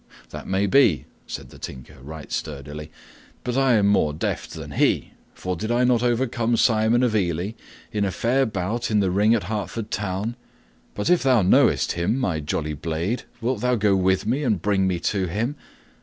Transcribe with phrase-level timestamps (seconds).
[0.31, 2.89] "That may be," said the Tinker right sturdily,
[3.43, 7.51] "but I am more deft than he, for did I not overcome Simon of Ely
[7.91, 10.35] in a fair bout in the ring at Hertford Town?
[10.95, 14.87] But if thou knowest him, my jolly blade, wilt thou go with me and bring
[14.87, 15.55] me to him?